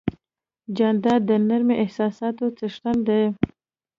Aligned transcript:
جانداد 0.77 1.21
د 1.29 1.31
نرمو 1.47 1.75
احساساتو 1.83 2.45
څښتن 2.57 2.97
دی. 3.07 3.21